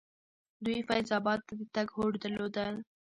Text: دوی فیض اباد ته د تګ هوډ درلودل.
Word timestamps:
دوی 0.63 0.77
فیض 0.87 1.09
اباد 1.19 1.39
ته 1.47 1.53
د 1.59 1.61
تګ 1.75 1.87
هوډ 1.95 2.13
درلودل. 2.23 2.73